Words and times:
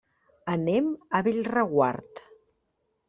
Anem 0.53 0.87
a 1.19 1.23
Bellreguard. 1.27 2.27